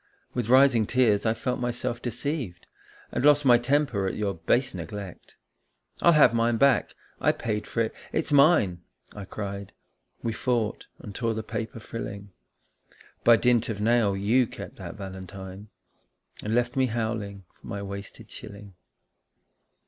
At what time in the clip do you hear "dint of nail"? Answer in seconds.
13.35-14.17